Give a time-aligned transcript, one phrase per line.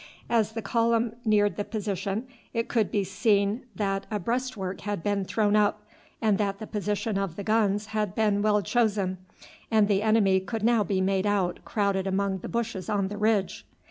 [0.31, 5.23] As the column neared the position it could be seen that a breastwork had been
[5.25, 5.85] thrown up,
[6.19, 9.19] and that the position of the guns had been well chosen,
[9.69, 13.63] and the enemy could now be made out crowded among the bushes on the ridge.